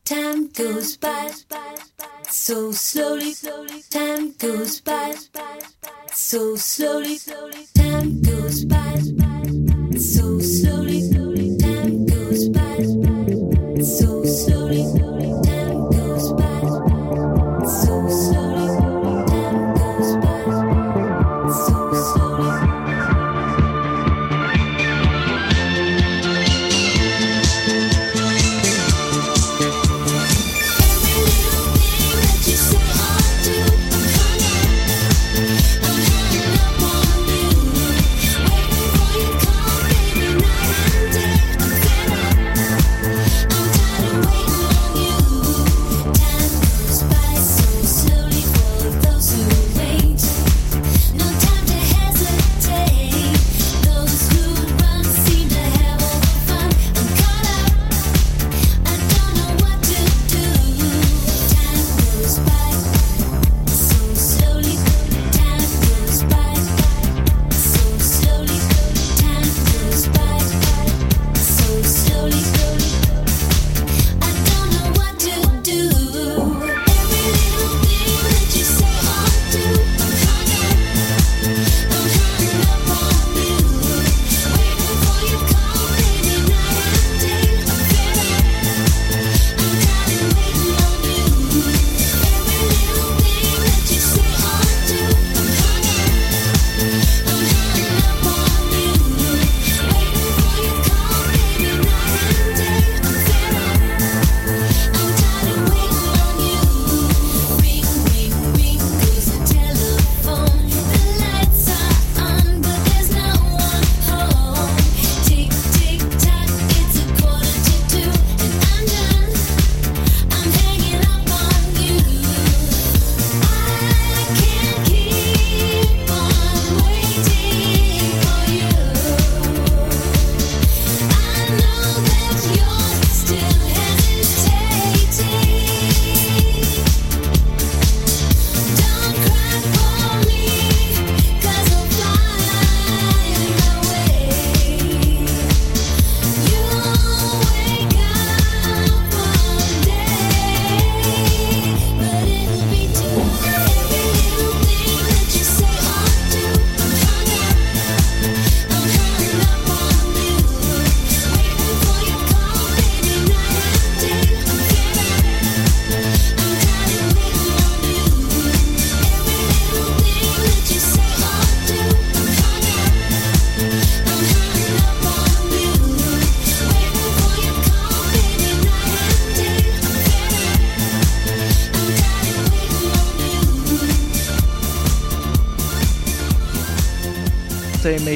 Time 0.05 0.49
goes 0.49 0.97
by 0.97 1.30
so 2.28 2.72
slowly. 2.72 3.34
Time 3.91 4.32
goes 4.39 4.80
by 4.80 5.14
so 6.12 6.57
slowly. 6.57 7.18
Time 7.74 8.22
goes 8.22 8.64
by 8.64 8.97
so 9.97 10.41
slowly. 10.41 11.01
Time 11.59 12.07
goes 12.07 12.49
by 12.49 12.76
so 12.82 12.82
slowly. 12.82 13.82
So 13.84 14.24
slowly 14.24 15.30
time 15.45 15.91
goes 15.91 16.32
by 16.32 16.61
so 17.66 18.09
slowly. 18.09 18.66
Time 19.28 19.74
goes 19.74 20.16
by 20.16 20.43
so 21.53 21.93
slowly. 21.93 22.77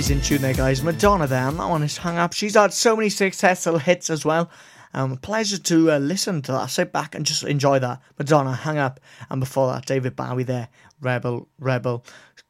Amazing 0.03 0.21
tune 0.23 0.43
there, 0.43 0.53
guys. 0.53 0.83
Madonna 0.83 1.29
there, 1.29 1.47
and 1.47 1.61
that 1.61 1.69
one 1.69 1.85
is 1.85 1.97
hung 1.97 2.19
up. 2.19 2.33
She's 2.33 2.57
had 2.57 2.73
so 2.73 2.97
many 2.97 3.09
successful 3.09 3.79
hits 3.79 4.11
as 4.11 4.25
well. 4.25 4.51
Um, 4.95 5.17
pleasure 5.17 5.59
to 5.59 5.93
uh, 5.93 5.99
listen 5.99 6.43
to 6.43 6.51
that. 6.51 6.71
Sit 6.71 6.93
back 6.93 7.15
and 7.15 7.25
just 7.25 7.45
enjoy 7.45 7.79
that. 7.79 8.03
Madonna, 8.19 8.53
hung 8.53 8.79
up, 8.79 8.99
and 9.31 9.39
before 9.39 9.73
that, 9.73 9.87
David 9.87 10.17
Bowie 10.17 10.43
there, 10.43 10.67
Rebel, 11.01 11.47
Rebel. 11.61 12.05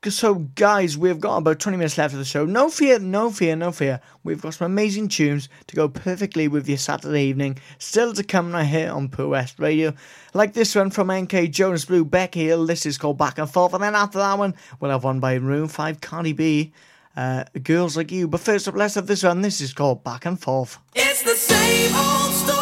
So, 0.08 0.36
guys, 0.36 0.96
we've 0.96 1.20
got 1.20 1.36
about 1.36 1.60
20 1.60 1.76
minutes 1.76 1.98
left 1.98 2.14
of 2.14 2.20
the 2.20 2.24
show. 2.24 2.46
No 2.46 2.70
fear, 2.70 2.98
no 2.98 3.30
fear, 3.30 3.54
no 3.54 3.70
fear. 3.70 4.00
We've 4.24 4.40
got 4.40 4.54
some 4.54 4.72
amazing 4.72 5.08
tunes 5.08 5.50
to 5.66 5.76
go 5.76 5.90
perfectly 5.90 6.48
with 6.48 6.66
your 6.66 6.78
Saturday 6.78 7.24
evening. 7.24 7.58
Still 7.76 8.14
to 8.14 8.24
come 8.24 8.52
right 8.52 8.64
here 8.64 8.90
on 8.90 9.10
Pure 9.10 9.28
West 9.28 9.58
Radio. 9.58 9.92
Like 10.32 10.54
this 10.54 10.74
one 10.74 10.88
from 10.88 11.08
MK 11.08 11.50
Jonas 11.50 11.84
Blue, 11.84 12.06
Becky 12.06 12.46
Hill. 12.46 12.64
This 12.64 12.86
is 12.86 12.96
called 12.96 13.18
Back 13.18 13.36
and 13.36 13.50
Forth. 13.50 13.74
And 13.74 13.82
then 13.82 13.94
after 13.94 14.16
that 14.20 14.38
one, 14.38 14.54
we'll 14.80 14.90
have 14.90 15.04
one 15.04 15.20
by 15.20 15.38
Maroon 15.38 15.68
5, 15.68 16.00
Cardi 16.00 16.32
B. 16.32 16.72
Uh, 17.16 17.44
Girls 17.62 17.96
Like 17.96 18.10
You. 18.10 18.28
But 18.28 18.40
first 18.40 18.68
up, 18.68 18.74
let's 18.74 18.94
have 18.94 19.06
this 19.06 19.22
one. 19.22 19.42
This 19.42 19.60
is 19.60 19.72
called 19.72 20.02
Back 20.04 20.24
and 20.26 20.40
Forth. 20.40 20.78
It's 20.94 21.22
the 21.22 21.36
same 21.36 21.94
old 21.94 22.32
story 22.32 22.61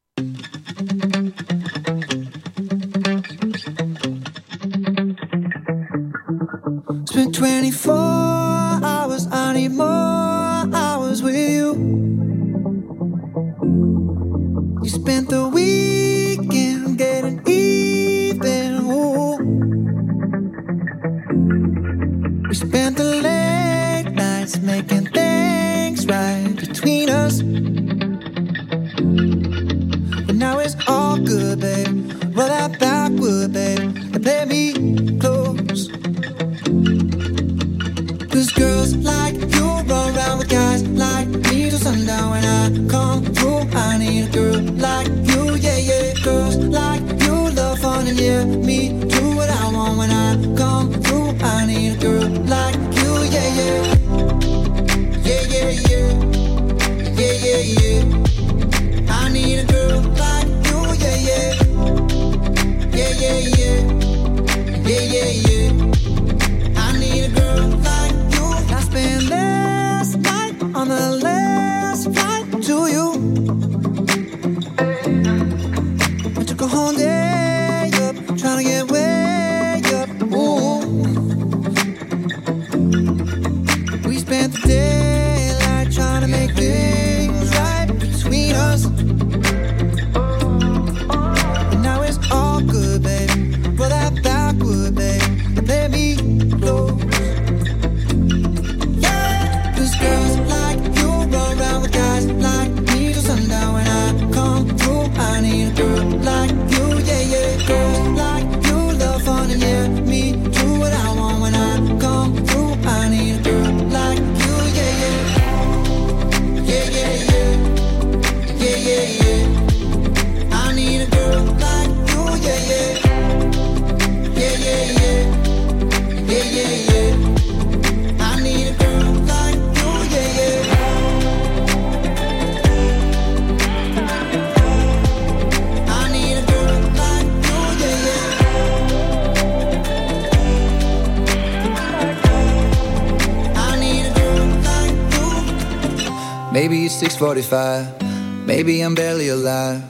It's 147.51 147.99
645. 147.99 148.45
Maybe 148.45 148.81
I'm 148.81 148.95
barely 148.95 149.29
alive. 149.29 149.83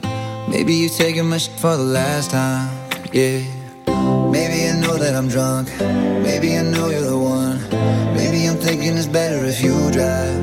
Maybe 0.48 0.74
you're 0.74 0.90
taking 0.90 1.28
my 1.28 1.38
shit 1.38 1.58
for 1.58 1.76
the 1.76 1.82
last 1.82 2.30
time. 2.30 2.68
Yeah. 3.12 3.40
Maybe 4.30 4.68
I 4.68 4.78
know 4.80 4.96
that 4.96 5.14
I'm 5.14 5.28
drunk. 5.28 5.68
Maybe 5.78 6.56
I 6.56 6.62
know 6.62 6.88
you're 6.90 7.02
the 7.02 7.18
one. 7.18 7.60
Maybe 8.14 8.46
I'm 8.48 8.56
thinking 8.56 8.96
it's 8.96 9.06
better 9.06 9.44
if 9.44 9.62
you 9.62 9.74
drive. 9.92 10.40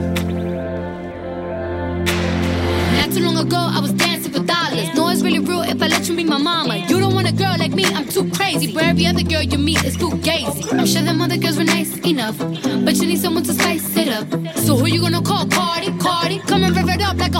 Not 2.97 3.11
too 3.11 3.23
long 3.23 3.37
ago, 3.37 3.57
I 3.57 3.79
was 3.81 3.93
dancing 3.93 4.31
for 4.31 4.43
dollars. 4.43 4.93
No, 4.95 5.09
it's 5.09 5.21
really 5.21 5.39
real 5.39 5.61
if 5.63 5.81
I 5.81 5.87
let 5.87 6.07
you 6.07 6.15
be 6.15 6.23
my 6.23 6.37
mama. 6.37 6.77
You 6.77 6.99
don't 6.99 7.13
want 7.13 7.27
a 7.27 7.33
girl 7.33 7.55
like 7.57 7.71
me, 7.71 7.85
I'm 7.85 8.07
too 8.07 8.29
crazy. 8.31 8.73
But 8.73 8.83
every 8.83 9.05
other 9.07 9.23
girl 9.23 9.41
you 9.41 9.57
meet 9.57 9.83
is 9.83 9.97
fugazi. 9.97 10.71
I'm 10.71 10.85
sure 10.85 11.01
them 11.01 11.21
other 11.21 11.37
girls 11.37 11.57
were 11.57 11.63
nice 11.63 11.97
enough, 11.97 12.37
but 12.37 12.95
you 12.95 13.07
need 13.07 13.19
someone 13.19 13.43
to 13.43 13.53
spice 13.53 13.97
it 13.97 14.09
up. 14.09 14.27
So 14.57 14.77
who 14.77 14.87
you 14.87 15.01
gonna 15.01 15.21
call? 15.21 15.39
And 15.88 15.88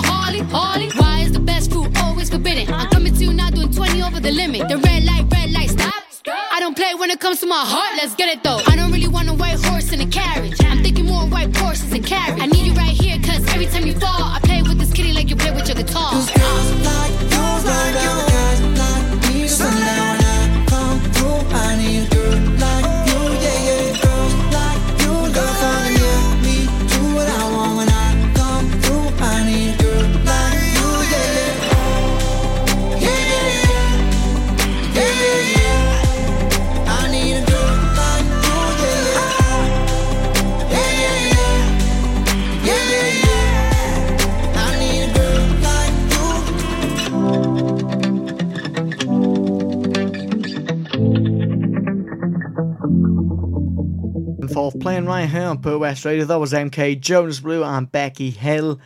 Harley, 0.06 0.40
Harley. 0.52 0.90
Why 0.98 1.22
is 1.22 1.32
the 1.32 1.40
best 1.40 1.72
food 1.72 1.96
always 1.98 2.30
forbidden? 2.30 2.74
I'm 2.74 2.90
coming 2.90 3.14
to 3.14 3.24
you 3.24 3.34
now 3.34 3.50
doing 3.50 3.72
20 3.72 4.02
over 4.04 4.20
the 4.20 4.32
limit. 4.32 4.68
The 4.70 4.78
red 4.78 5.04
light, 5.04 5.26
red 5.32 5.52
light, 5.52 5.70
stop. 5.70 5.94
I 6.52 6.60
don't 6.60 6.76
play 6.76 6.94
when 6.96 7.10
it 7.10 7.20
comes 7.20 7.40
to 7.40 7.48
my 7.48 7.64
heart, 7.66 7.96
let's 7.98 8.16
get 8.16 8.30
it 8.30 8.44
though. 8.44 8.62
I 8.68 8.76
don't 8.76 8.92
really 8.92 9.08
playing 54.80 55.06
right 55.06 55.30
here 55.30 55.44
on 55.44 55.62
Pure 55.62 55.80
West 55.80 56.06
Radio. 56.06 56.24
That 56.24 56.40
was 56.40 56.54
MK, 56.54 57.02
Jonas 57.02 57.42
Blue, 57.42 57.64
and 57.64 57.92
Becky 57.92 58.30
Hill. 58.30 58.80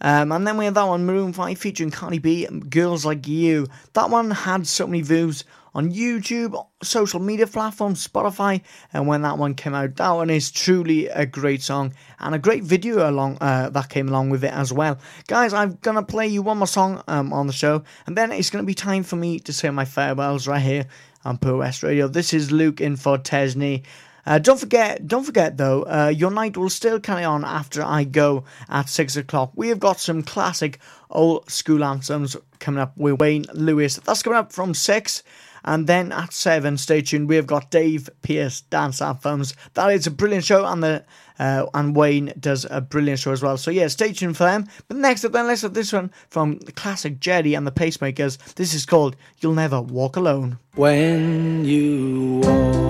Um, 0.00 0.32
and 0.32 0.46
then 0.46 0.56
we 0.56 0.64
had 0.64 0.74
that 0.74 0.84
one, 0.84 1.06
Maroon 1.06 1.32
5, 1.32 1.56
featuring 1.58 1.90
Cardi 1.90 2.18
B, 2.18 2.46
Girls 2.46 3.04
Like 3.04 3.26
You. 3.28 3.68
That 3.92 4.10
one 4.10 4.30
had 4.30 4.66
so 4.66 4.86
many 4.86 5.02
views 5.02 5.44
on 5.74 5.92
YouTube, 5.92 6.60
social 6.82 7.20
media 7.20 7.46
platforms, 7.46 8.06
Spotify, 8.06 8.62
and 8.92 9.06
when 9.06 9.22
that 9.22 9.38
one 9.38 9.54
came 9.54 9.74
out, 9.74 9.94
that 9.96 10.10
one 10.10 10.30
is 10.30 10.50
truly 10.50 11.06
a 11.06 11.24
great 11.24 11.62
song 11.62 11.94
and 12.18 12.34
a 12.34 12.38
great 12.38 12.64
video 12.64 13.08
along 13.08 13.38
uh, 13.40 13.70
that 13.70 13.88
came 13.88 14.08
along 14.08 14.30
with 14.30 14.42
it 14.42 14.52
as 14.52 14.72
well. 14.72 14.98
Guys, 15.28 15.52
I'm 15.52 15.78
gonna 15.82 16.02
play 16.02 16.26
you 16.26 16.42
one 16.42 16.58
more 16.58 16.66
song 16.66 17.02
um, 17.06 17.32
on 17.32 17.46
the 17.46 17.52
show, 17.52 17.84
and 18.06 18.16
then 18.16 18.32
it's 18.32 18.50
gonna 18.50 18.64
be 18.64 18.74
time 18.74 19.04
for 19.04 19.16
me 19.16 19.38
to 19.40 19.52
say 19.52 19.70
my 19.70 19.84
farewells 19.84 20.48
right 20.48 20.62
here 20.62 20.86
on 21.24 21.38
Pure 21.38 21.58
West 21.58 21.82
Radio. 21.82 22.08
This 22.08 22.34
is 22.34 22.50
Luke 22.50 22.80
in 22.80 22.96
for 22.96 23.18
Tesni. 23.18 23.84
Uh, 24.28 24.38
don't 24.38 24.60
forget, 24.60 25.08
don't 25.08 25.24
forget 25.24 25.56
though, 25.56 25.84
uh, 25.84 26.12
your 26.14 26.30
night 26.30 26.54
will 26.54 26.68
still 26.68 27.00
carry 27.00 27.24
on 27.24 27.46
after 27.46 27.82
I 27.82 28.04
go 28.04 28.44
at 28.68 28.90
six 28.90 29.16
o'clock. 29.16 29.52
We 29.54 29.68
have 29.68 29.80
got 29.80 29.98
some 30.00 30.22
classic 30.22 30.78
old 31.08 31.50
school 31.50 31.82
anthems 31.82 32.36
coming 32.58 32.78
up 32.78 32.94
with 32.98 33.18
Wayne 33.20 33.46
Lewis. 33.54 33.96
That's 33.96 34.22
coming 34.22 34.38
up 34.38 34.52
from 34.52 34.74
six. 34.74 35.22
And 35.64 35.86
then 35.86 36.12
at 36.12 36.34
seven, 36.34 36.76
stay 36.76 37.00
tuned. 37.00 37.26
We 37.28 37.36
have 37.36 37.46
got 37.46 37.70
Dave 37.70 38.10
Pearce 38.20 38.60
dance 38.60 39.00
anthems. 39.00 39.54
That 39.72 39.88
is 39.88 40.06
a 40.06 40.10
brilliant 40.10 40.44
show, 40.44 40.64
and 40.64 40.82
the 40.82 41.04
uh, 41.38 41.66
and 41.74 41.96
Wayne 41.96 42.32
does 42.38 42.66
a 42.70 42.80
brilliant 42.80 43.20
show 43.20 43.32
as 43.32 43.42
well. 43.42 43.56
So 43.56 43.70
yeah, 43.70 43.88
stay 43.88 44.12
tuned 44.12 44.36
for 44.36 44.44
them. 44.44 44.68
But 44.86 44.98
next 44.98 45.24
up, 45.24 45.32
then 45.32 45.46
let's 45.46 45.62
have 45.62 45.74
this 45.74 45.92
one 45.92 46.12
from 46.28 46.58
the 46.58 46.72
classic 46.72 47.18
Gerry 47.18 47.54
and 47.54 47.66
the 47.66 47.72
Pacemakers. 47.72 48.38
This 48.54 48.72
is 48.72 48.86
called 48.86 49.16
"You'll 49.40 49.54
Never 49.54 49.80
Walk 49.80 50.16
Alone." 50.16 50.58
When 50.74 51.64
you 51.64 52.40
walk 52.44 52.87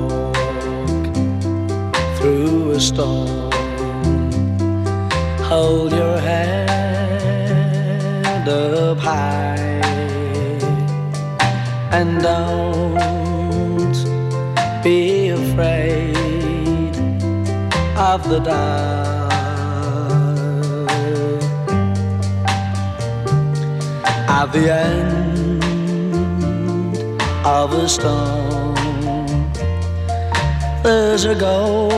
the 2.78 2.84
storm. 2.84 3.50
Hold 5.50 5.90
your 5.92 6.18
head 6.18 7.48
up 8.48 8.98
high 8.98 9.80
and 11.90 12.22
don't 12.22 13.98
be 14.84 15.30
afraid 15.30 16.94
of 17.96 18.28
the 18.28 18.38
dark. 18.38 19.32
At 24.38 24.48
the 24.52 24.64
end 24.72 25.62
of 27.44 27.72
a 27.72 27.88
storm, 27.88 28.47
there's 30.88 31.26
a 31.26 31.34
golden 31.34 31.92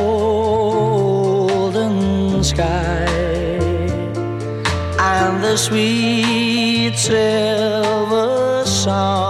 sky 2.43 3.07
and 4.99 5.45
the 5.45 5.57
sweet 5.57 6.97
silver 6.97 8.65
song 8.67 9.30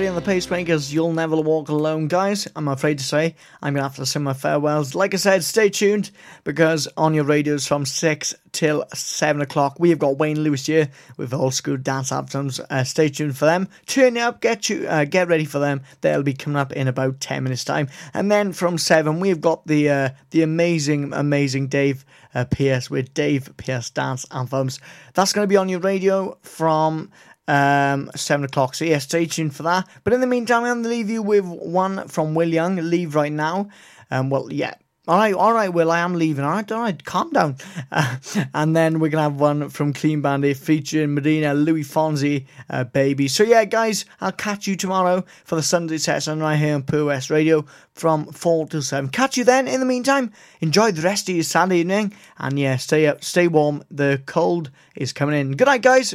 Gerry 0.00 0.08
and 0.08 0.16
the 0.16 0.22
Pacemakers, 0.22 0.90
You'll 0.90 1.12
Never 1.12 1.36
Walk 1.36 1.68
Alone. 1.68 2.08
Guys, 2.08 2.48
I'm 2.56 2.68
afraid 2.68 2.96
to 2.96 3.04
say 3.04 3.34
I'm 3.60 3.74
to 3.74 3.82
have 3.82 3.96
to 3.96 4.06
say 4.06 4.18
my 4.18 4.32
farewells. 4.32 4.94
Like 4.94 5.12
I 5.12 5.18
said, 5.18 5.44
stay 5.44 5.68
tuned 5.68 6.10
because 6.42 6.88
on 6.96 7.12
your 7.12 7.24
radios 7.24 7.66
from 7.66 7.84
6 7.84 8.34
till 8.52 8.82
7 8.94 9.42
o'clock, 9.42 9.76
we 9.78 9.90
have 9.90 9.98
got 9.98 10.16
Wayne 10.16 10.40
Lewis 10.40 10.64
here 10.64 10.88
with 11.18 11.34
old 11.34 11.52
school 11.52 11.76
dance 11.76 12.12
anthems. 12.12 12.60
Uh, 12.70 12.82
stay 12.82 13.10
tuned 13.10 13.36
for 13.36 13.44
them. 13.44 13.68
Turn 13.84 14.16
up, 14.16 14.40
get 14.40 14.70
you, 14.70 14.86
uh, 14.88 15.04
get 15.04 15.28
ready 15.28 15.44
for 15.44 15.58
them. 15.58 15.82
They'll 16.00 16.22
be 16.22 16.32
coming 16.32 16.56
up 16.56 16.72
in 16.72 16.88
about 16.88 17.20
10 17.20 17.44
minutes' 17.44 17.64
time. 17.64 17.90
And 18.14 18.32
then 18.32 18.54
from 18.54 18.78
7, 18.78 19.20
we've 19.20 19.42
got 19.42 19.66
the, 19.66 19.90
uh, 19.90 20.08
the 20.30 20.40
amazing, 20.40 21.12
amazing 21.12 21.66
Dave 21.66 22.06
uh, 22.34 22.44
Pearce 22.44 22.88
with 22.88 23.12
Dave 23.12 23.54
Pearce 23.58 23.90
Dance 23.90 24.24
Anthems. 24.30 24.80
That's 25.14 25.32
to 25.32 25.46
be 25.46 25.56
on 25.56 25.68
your 25.68 25.80
radio 25.80 26.38
from 26.42 27.10
um, 27.48 28.10
seven 28.14 28.44
o'clock. 28.44 28.74
So 28.74 28.84
yeah, 28.84 28.98
stay 28.98 29.26
tuned 29.26 29.54
for 29.54 29.62
that. 29.64 29.88
But 30.04 30.12
in 30.12 30.20
the 30.20 30.26
meantime, 30.26 30.64
I'm 30.64 30.82
going 30.82 30.84
to 30.84 30.88
leave 30.88 31.10
you 31.10 31.22
with 31.22 31.44
one 31.44 32.08
from 32.08 32.34
Will 32.34 32.48
Young. 32.48 32.76
Leave 32.76 33.14
right 33.14 33.32
now. 33.32 33.68
Um, 34.10 34.30
well, 34.30 34.52
yeah. 34.52 34.74
All 35.08 35.16
right, 35.16 35.34
all 35.34 35.52
right, 35.52 35.70
Will, 35.70 35.90
I 35.90 36.00
am 36.00 36.14
leaving. 36.14 36.44
All 36.44 36.52
right, 36.52 36.70
all 36.70 36.82
right, 36.82 37.04
calm 37.04 37.30
down. 37.30 37.56
Uh, 37.90 38.16
and 38.54 38.76
then 38.76 39.00
we're 39.00 39.08
going 39.08 39.24
to 39.24 39.30
have 39.30 39.40
one 39.40 39.70
from 39.70 39.92
Clean 39.92 40.20
Bandit 40.20 40.58
featuring 40.58 41.14
Marina 41.14 41.54
Luis 41.54 41.92
Fonsi, 41.92 42.46
uh, 42.68 42.84
Baby. 42.84 43.26
So, 43.26 43.42
yeah, 43.42 43.64
guys, 43.64 44.04
I'll 44.20 44.30
catch 44.30 44.68
you 44.68 44.76
tomorrow 44.76 45.24
for 45.44 45.56
the 45.56 45.62
Sunday 45.62 45.98
session 45.98 46.38
right 46.38 46.56
here 46.56 46.74
on 46.74 46.84
Pure 46.84 47.06
West 47.06 47.30
Radio 47.30 47.64
from 47.94 48.26
4 48.26 48.68
till 48.68 48.82
7. 48.82 49.10
Catch 49.10 49.38
you 49.38 49.42
then. 49.42 49.66
In 49.66 49.80
the 49.80 49.86
meantime, 49.86 50.32
enjoy 50.60 50.92
the 50.92 51.02
rest 51.02 51.28
of 51.28 51.34
your 51.34 51.44
Saturday 51.44 51.78
evening. 51.78 52.12
And, 52.38 52.56
yeah, 52.56 52.76
stay 52.76 53.06
up, 53.06 53.24
stay 53.24 53.48
warm. 53.48 53.82
The 53.90 54.22
cold 54.26 54.70
is 54.94 55.12
coming 55.12 55.40
in. 55.40 55.56
Good 55.56 55.66
night, 55.66 55.82
guys. 55.82 56.14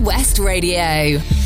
West 0.00 0.38
Radio. 0.38 1.39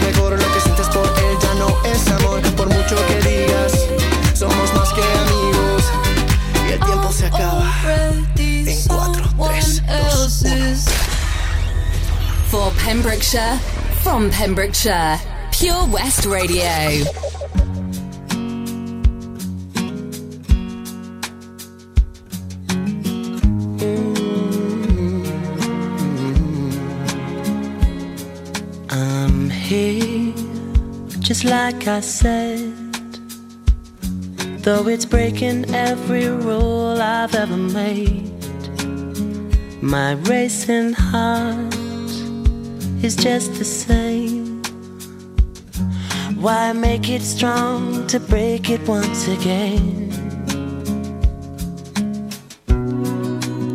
Mejor 0.00 0.32
lo 0.38 0.52
que 0.52 0.60
sientes 0.60 0.88
por 0.88 1.06
él 1.06 1.38
ya 1.40 1.54
no 1.54 1.68
es 1.84 2.08
amor. 2.08 2.40
Por 2.56 2.68
mucho 2.68 2.96
que 3.06 3.28
digas, 3.28 3.72
somos 4.34 4.74
más 4.74 4.92
que 4.92 5.02
amigos 5.02 5.82
y 6.68 6.72
el 6.72 6.80
tiempo 6.80 7.12
se 7.12 7.26
acaba. 7.26 7.72
En 8.36 8.82
cuatro, 8.86 9.24
tres, 9.48 9.82
dos, 9.86 10.42
uno. 10.42 10.76
For 12.50 12.72
Pembrokeshire, 12.84 13.58
from 14.02 14.30
Pembrokeshire, 14.30 15.18
Pure 15.52 15.86
West 15.86 16.26
Radio. 16.26 17.29
Like 31.72 31.86
I 31.86 32.00
said. 32.00 32.74
Though 34.64 34.88
it's 34.88 35.04
breaking 35.04 35.72
every 35.72 36.26
rule 36.26 37.00
I've 37.00 37.34
ever 37.34 37.56
made, 37.56 38.28
my 39.80 40.12
racing 40.32 40.94
heart 40.94 41.72
is 43.04 43.14
just 43.14 43.54
the 43.54 43.64
same. 43.64 44.62
Why 46.44 46.72
make 46.72 47.08
it 47.08 47.22
strong 47.22 48.06
to 48.08 48.18
break 48.18 48.68
it 48.68 48.82
once 48.88 49.28
again? 49.28 50.10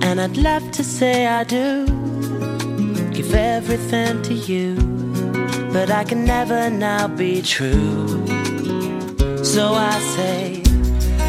And 0.07 0.19
I'd 0.19 0.37
love 0.37 0.69
to 0.71 0.83
say 0.83 1.27
I 1.27 1.45
do 1.45 1.85
give 3.13 3.33
everything 3.33 4.21
to 4.23 4.33
you, 4.33 4.75
but 5.76 5.91
I 5.91 6.05
can 6.05 6.23
never 6.23 6.69
now 6.69 7.05
be 7.05 7.41
true. 7.41 8.07
So 9.43 9.63
I 9.73 9.95
say, 10.15 10.61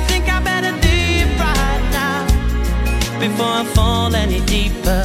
think 0.08 0.24
I 0.36 0.38
better 0.50 0.72
leave 0.86 1.30
right 1.46 1.84
now 2.00 2.20
before 3.18 3.54
I 3.62 3.64
fall 3.74 4.14
any 4.14 4.40
deeper. 4.46 5.02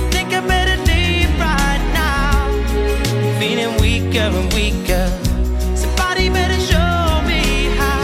I 0.00 0.02
think 0.14 0.28
I 0.32 0.40
better 0.54 0.78
leave 0.90 1.32
right 1.50 1.84
now, 2.02 2.32
feeling 3.38 3.72
weaker 3.84 4.28
and 4.40 4.50
weaker. 4.54 5.06
Somebody 5.82 6.30
better 6.30 6.60
show 6.72 6.96
me 7.30 7.42
how 7.80 8.02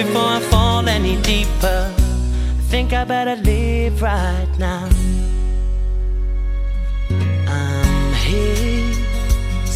before 0.00 0.30
I 0.38 0.40
fall 0.50 0.88
any 0.88 1.20
deeper. 1.30 1.80
I 2.60 2.62
think 2.72 2.94
I 2.94 3.04
better 3.04 3.36
leave 3.36 4.00
right 4.00 4.52
now. 4.58 5.01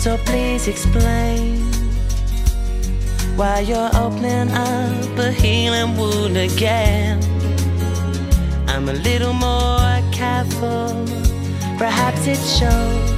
So 0.06 0.16
please 0.18 0.68
explain 0.68 1.60
why 3.34 3.58
you're 3.58 3.90
opening 3.96 4.48
up 4.52 5.18
a 5.18 5.32
healing 5.32 5.96
wound 5.96 6.36
again. 6.36 7.18
I'm 8.68 8.88
a 8.88 8.92
little 8.92 9.32
more 9.32 10.00
careful, 10.12 10.94
perhaps 11.76 12.24
it 12.28 12.38
shows. 12.58 13.10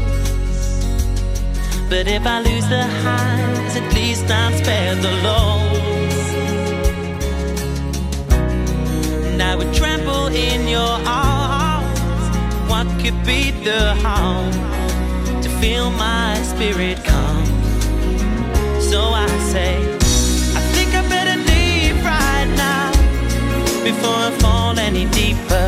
But 1.91 2.09
if 2.09 2.27
I 2.27 2.41
lose 2.41 2.67
the 2.71 2.85
highs, 3.05 3.77
at 3.77 3.93
least 3.93 4.31
I'm 4.31 4.55
spared 4.57 4.97
the 5.07 5.13
lows. 5.29 6.29
And 9.29 9.43
I 9.43 9.55
would 9.57 9.75
trample 9.75 10.29
in 10.29 10.67
your 10.67 10.95
arms. 11.07 12.01
What 12.71 12.87
could 13.03 13.23
be 13.27 13.51
the 13.51 13.95
harm 13.97 14.78
feel 15.61 15.91
my 15.91 16.35
spirit 16.43 17.03
come? 17.05 17.45
So 18.81 19.01
I 19.01 19.27
say, 19.53 19.75
I 20.55 20.63
think 20.75 20.95
I 20.95 21.03
better 21.09 21.37
leave 21.51 21.97
right 22.05 22.49
now 22.57 22.91
before 23.83 24.19
I 24.29 24.31
fall 24.39 24.79
any 24.79 25.07
deeper. 25.07 25.67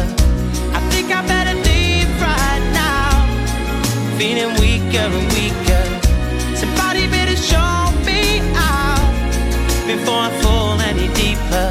I 0.79 0.81
think 0.91 1.11
I 1.11 1.27
better 1.27 1.57
leave 1.69 2.11
right 2.23 2.65
now, 2.73 3.11
feeling 4.17 4.53
weaker 4.63 5.07
and 5.19 5.27
weaker. 5.35 5.85
Somebody 6.57 7.09
better 7.09 7.37
show 7.37 7.75
me 8.07 8.41
out 8.55 9.11
before 9.87 10.23
I 10.29 10.31
fall 10.43 10.81
any 10.81 11.09
deeper. 11.15 11.71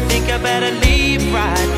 I 0.00 0.04
think 0.10 0.24
I 0.28 0.38
better 0.38 0.72
leave 0.86 1.22
right 1.32 1.68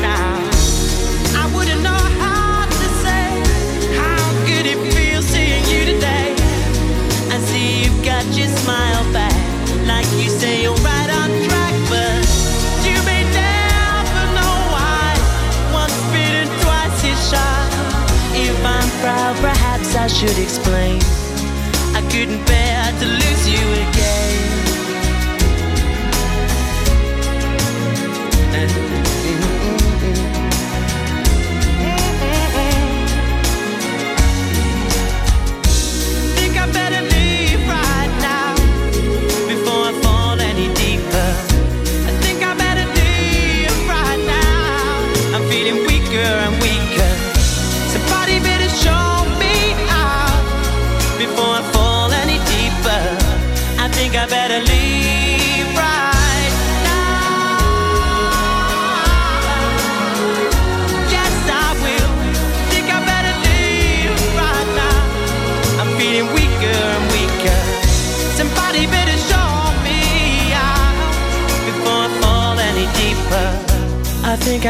I 20.01 20.07
should 20.07 20.35
explain. 20.39 20.99
I 21.93 22.01
couldn't 22.11 22.43
bear 22.47 22.91
to 22.99 23.05
lose 23.05 23.47
you 23.47 23.61
again. 23.87 24.20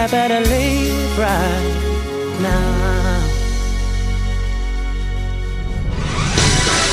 I 0.01 0.07
better 0.07 0.39
leave 0.49 1.19
right. 1.19 1.80